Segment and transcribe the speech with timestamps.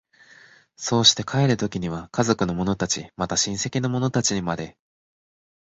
[0.77, 4.75] そうして帰る時には家族の者たち、また親戚の者たちにまで、